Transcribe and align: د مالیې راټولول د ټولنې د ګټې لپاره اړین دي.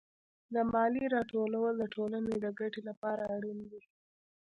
د 0.53 0.55
مالیې 0.71 1.05
راټولول 1.15 1.73
د 1.77 1.83
ټولنې 1.95 2.33
د 2.43 2.45
ګټې 2.59 2.81
لپاره 2.89 3.21
اړین 3.35 3.59
دي. 3.71 3.81